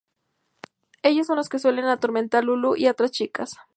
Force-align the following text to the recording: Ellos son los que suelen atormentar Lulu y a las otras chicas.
Ellos 1.03 1.27
son 1.27 1.35
los 1.35 1.47
que 1.47 1.59
suelen 1.59 1.85
atormentar 1.85 2.43
Lulu 2.43 2.75
y 2.75 2.85
a 2.85 2.87
las 2.87 2.93
otras 2.93 3.11
chicas. 3.11 3.57